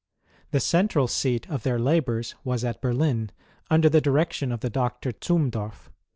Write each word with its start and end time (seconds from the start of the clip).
Tlie 0.51 0.59
central 0.63 1.07
seat 1.07 1.47
of 1.47 1.61
their 1.61 1.77
labours 1.77 2.33
was 2.43 2.63
at 2.63 2.81
Berlin, 2.81 3.29
under 3.69 3.87
the 3.87 4.01
direction 4.01 4.51
of 4.51 4.61
the 4.61 4.69
Doctor 4.71 5.11
Zumdorf. 5.11 5.91